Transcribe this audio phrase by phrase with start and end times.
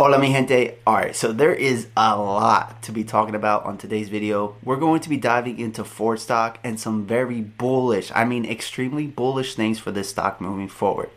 [0.00, 0.76] Hola mi gente.
[0.86, 4.54] Alright, so there is a lot to be talking about on today's video.
[4.62, 9.08] We're going to be diving into Ford stock and some very bullish, I mean extremely
[9.08, 11.10] bullish things for this stock moving forward.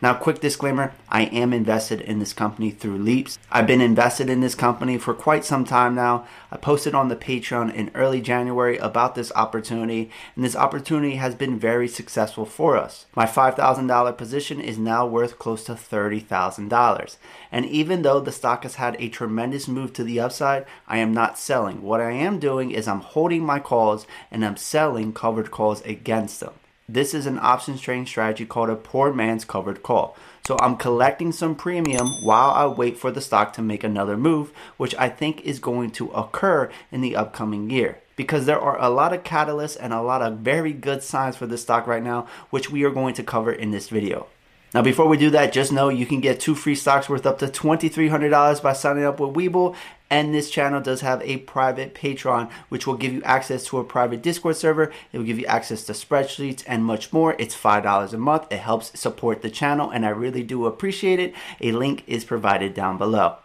[0.00, 3.36] Now, quick disclaimer I am invested in this company through Leaps.
[3.50, 6.24] I've been invested in this company for quite some time now.
[6.52, 11.34] I posted on the Patreon in early January about this opportunity, and this opportunity has
[11.34, 13.06] been very successful for us.
[13.16, 17.16] My $5,000 position is now worth close to $30,000.
[17.50, 21.12] And even though the stock has had a tremendous move to the upside, I am
[21.12, 21.82] not selling.
[21.82, 26.38] What I am doing is I'm holding my calls and I'm selling covered calls against
[26.38, 26.52] them.
[26.90, 30.16] This is an options trading strategy called a poor man's covered call.
[30.46, 34.54] So I'm collecting some premium while I wait for the stock to make another move,
[34.78, 37.98] which I think is going to occur in the upcoming year.
[38.16, 41.46] Because there are a lot of catalysts and a lot of very good signs for
[41.46, 44.26] this stock right now, which we are going to cover in this video.
[44.74, 47.38] Now, before we do that, just know you can get two free stocks worth up
[47.38, 49.76] to $2,300 by signing up with Webull.
[50.10, 53.84] And this channel does have a private Patreon, which will give you access to a
[53.84, 54.92] private Discord server.
[55.12, 57.36] It will give you access to spreadsheets and much more.
[57.38, 58.46] It's $5 a month.
[58.50, 61.34] It helps support the channel, and I really do appreciate it.
[61.60, 63.36] A link is provided down below.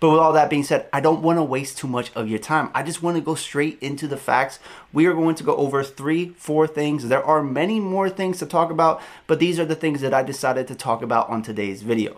[0.00, 2.40] But with all that being said, I don't want to waste too much of your
[2.40, 2.70] time.
[2.74, 4.58] I just want to go straight into the facts.
[4.92, 7.08] We are going to go over three, four things.
[7.08, 10.22] There are many more things to talk about, but these are the things that I
[10.24, 12.16] decided to talk about on today's video.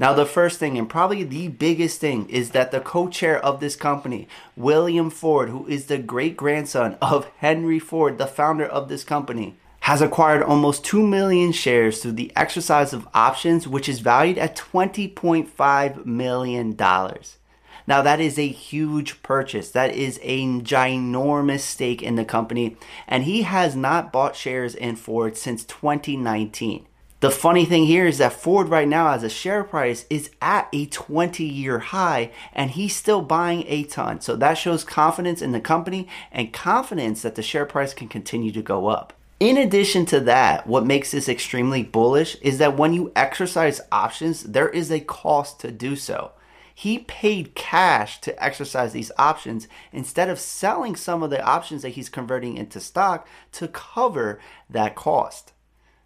[0.00, 3.60] Now, the first thing, and probably the biggest thing, is that the co chair of
[3.60, 8.88] this company, William Ford, who is the great grandson of Henry Ford, the founder of
[8.88, 14.00] this company, has acquired almost 2 million shares through the exercise of options, which is
[14.00, 16.74] valued at $20.5 million.
[16.78, 19.70] Now, that is a huge purchase.
[19.70, 24.96] That is a ginormous stake in the company, and he has not bought shares in
[24.96, 26.86] Ford since 2019.
[27.20, 30.70] The funny thing here is that Ford right now as a share price is at
[30.72, 34.22] a 20 year high and he's still buying a ton.
[34.22, 38.52] So that shows confidence in the company and confidence that the share price can continue
[38.52, 39.12] to go up.
[39.38, 44.42] In addition to that, what makes this extremely bullish is that when you exercise options,
[44.44, 46.32] there is a cost to do so.
[46.74, 51.90] He paid cash to exercise these options instead of selling some of the options that
[51.90, 54.40] he's converting into stock to cover
[54.70, 55.52] that cost.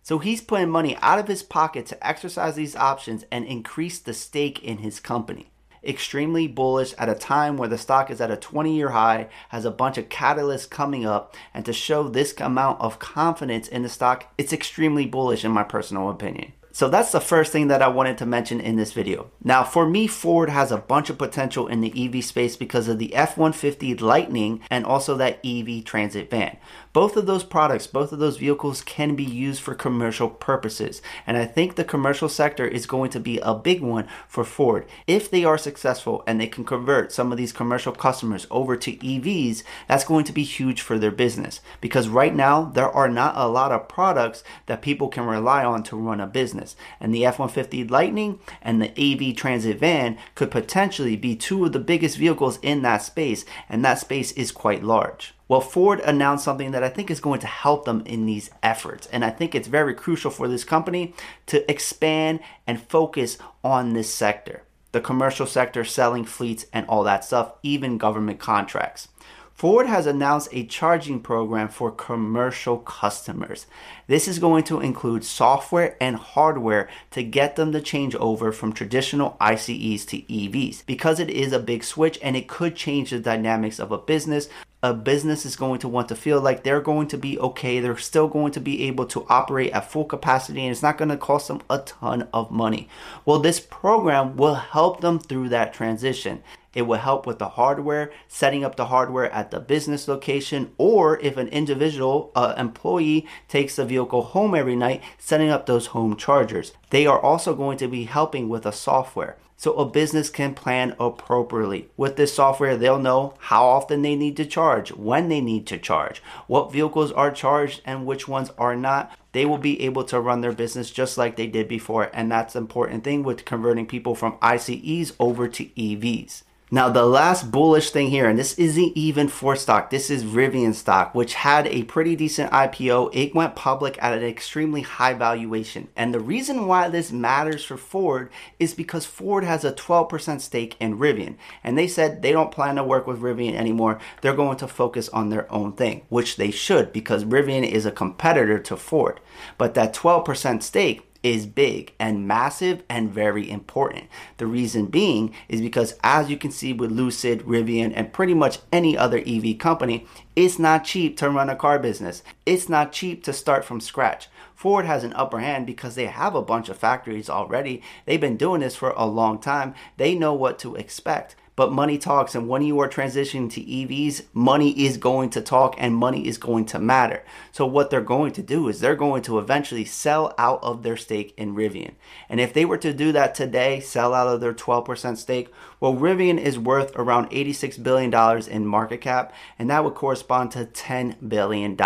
[0.04, 4.12] So he's putting money out of his pocket to exercise these options and increase the
[4.12, 5.50] stake in his company
[5.86, 9.64] extremely bullish at a time where the stock is at a 20 year high, has
[9.64, 13.88] a bunch of catalysts coming up, and to show this amount of confidence in the
[13.88, 16.52] stock, it's extremely bullish in my personal opinion.
[16.74, 19.30] So that's the first thing that I wanted to mention in this video.
[19.44, 22.98] Now, for me, Ford has a bunch of potential in the EV space because of
[22.98, 26.56] the F-150 Lightning and also that EV Transit van.
[26.92, 31.00] Both of those products, both of those vehicles can be used for commercial purposes.
[31.28, 34.84] And I think the commercial sector is going to be a big one for Ford.
[35.06, 38.96] If they are successful and they can convert some of these commercial customers over to
[38.96, 41.60] EVs, that's going to be huge for their business.
[41.80, 45.84] Because right now, there are not a lot of products that people can rely on
[45.84, 46.63] to run a business.
[47.00, 51.72] And the F 150 Lightning and the EV Transit van could potentially be two of
[51.72, 53.44] the biggest vehicles in that space.
[53.68, 55.34] And that space is quite large.
[55.46, 59.06] Well, Ford announced something that I think is going to help them in these efforts.
[59.08, 61.14] And I think it's very crucial for this company
[61.46, 64.62] to expand and focus on this sector
[64.94, 69.08] the commercial sector, selling fleets, and all that stuff, even government contracts.
[69.54, 73.66] Ford has announced a charging program for commercial customers.
[74.08, 78.72] This is going to include software and hardware to get them to change over from
[78.72, 83.20] traditional ICEs to EVs because it is a big switch and it could change the
[83.20, 84.48] dynamics of a business.
[84.82, 87.78] A business is going to want to feel like they're going to be okay.
[87.78, 91.10] They're still going to be able to operate at full capacity and it's not going
[91.10, 92.88] to cost them a ton of money.
[93.24, 96.42] Well, this program will help them through that transition.
[96.74, 101.18] It will help with the hardware, setting up the hardware at the business location, or
[101.20, 106.16] if an individual uh, employee takes the vehicle home every night, setting up those home
[106.16, 106.72] chargers.
[106.90, 109.36] They are also going to be helping with the software.
[109.56, 111.88] So a business can plan appropriately.
[111.96, 115.78] With this software, they'll know how often they need to charge, when they need to
[115.78, 119.16] charge, what vehicles are charged and which ones are not.
[119.32, 122.10] They will be able to run their business just like they did before.
[122.12, 126.42] And that's the important thing with converting people from ICEs over to EVs.
[126.74, 130.74] Now, the last bullish thing here, and this isn't even Ford stock, this is Rivian
[130.74, 133.10] stock, which had a pretty decent IPO.
[133.14, 135.86] It went public at an extremely high valuation.
[135.94, 138.28] And the reason why this matters for Ford
[138.58, 141.36] is because Ford has a 12% stake in Rivian.
[141.62, 144.00] And they said they don't plan to work with Rivian anymore.
[144.20, 147.92] They're going to focus on their own thing, which they should because Rivian is a
[147.92, 149.20] competitor to Ford.
[149.58, 154.04] But that 12% stake is big and massive and very important.
[154.36, 158.58] The reason being is because, as you can see with Lucid, Rivian, and pretty much
[158.70, 160.06] any other EV company,
[160.36, 162.22] it's not cheap to run a car business.
[162.44, 164.28] It's not cheap to start from scratch.
[164.54, 167.82] Ford has an upper hand because they have a bunch of factories already.
[168.04, 169.74] They've been doing this for a long time.
[169.96, 172.34] They know what to expect but money talks.
[172.34, 176.38] And when you are transitioning to EVs, money is going to talk and money is
[176.38, 177.24] going to matter.
[177.52, 180.96] So, what they're going to do is they're going to eventually sell out of their
[180.96, 181.94] stake in Rivian.
[182.28, 185.52] And if they were to do that today, sell out of their 12% stake,
[185.84, 190.64] well, Rivian is worth around $86 billion in market cap, and that would correspond to
[190.64, 191.78] $10 billion.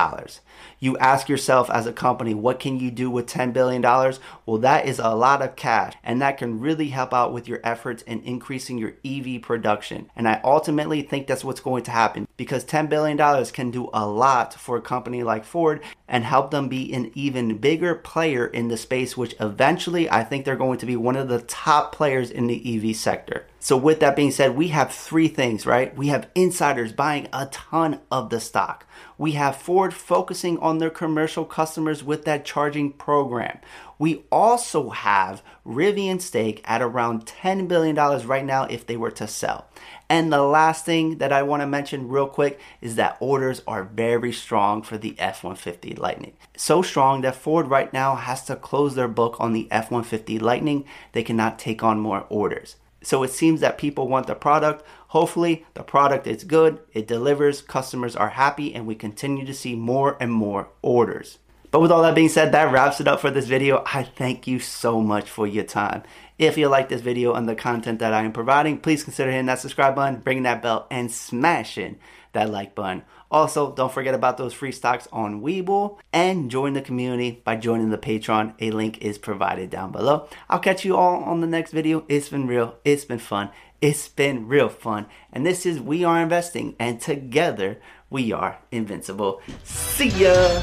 [0.79, 3.83] You ask yourself as a company, what can you do with $10 billion?
[3.83, 7.59] Well, that is a lot of cash, and that can really help out with your
[7.65, 10.09] efforts in increasing your EV production.
[10.15, 14.07] And I ultimately think that's what's going to happen because $10 billion can do a
[14.07, 18.69] lot for a company like Ford and help them be an even bigger player in
[18.69, 22.31] the space, which eventually I think they're going to be one of the top players
[22.31, 23.47] in the EV sector.
[23.61, 25.95] So, with that being said, we have three things, right?
[25.97, 28.87] We have insiders buying a ton of the stock.
[29.19, 33.59] We have Ford focusing on their commercial customers with that charging program.
[33.99, 39.27] We also have Rivian stake at around $10 billion right now if they were to
[39.27, 39.69] sell.
[40.09, 43.83] And the last thing that I want to mention real quick is that orders are
[43.83, 46.35] very strong for the F 150 Lightning.
[46.57, 50.39] So strong that Ford right now has to close their book on the F 150
[50.39, 50.85] Lightning.
[51.11, 52.77] They cannot take on more orders.
[53.03, 54.85] So it seems that people want the product.
[55.09, 59.75] Hopefully, the product is good, it delivers, customers are happy, and we continue to see
[59.75, 61.39] more and more orders.
[61.71, 63.83] But with all that being said, that wraps it up for this video.
[63.87, 66.03] I thank you so much for your time.
[66.39, 69.47] If you like this video and the content that I am providing, please consider hitting
[69.47, 71.99] that subscribe button, ringing that bell, and smashing
[72.33, 73.03] that like button.
[73.31, 77.91] Also, don't forget about those free stocks on Webull and join the community by joining
[77.91, 78.55] the Patreon.
[78.61, 80.29] A link is provided down below.
[80.49, 82.05] I'll catch you all on the next video.
[82.09, 82.77] It's been real.
[82.85, 83.51] It's been fun.
[83.83, 85.07] It's been real fun.
[85.33, 87.79] And this is We Are Investing, and together
[88.09, 89.43] we are invincible.
[89.65, 90.63] See ya!